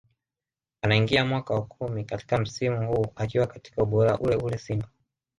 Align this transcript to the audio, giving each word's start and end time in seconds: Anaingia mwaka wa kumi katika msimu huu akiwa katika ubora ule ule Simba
Anaingia 0.81 1.25
mwaka 1.25 1.53
wa 1.53 1.65
kumi 1.65 2.05
katika 2.05 2.37
msimu 2.37 2.87
huu 2.87 3.05
akiwa 3.15 3.47
katika 3.47 3.83
ubora 3.83 4.17
ule 4.17 4.35
ule 4.35 4.57
Simba 4.57 4.87